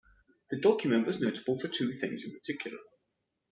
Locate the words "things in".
1.91-2.31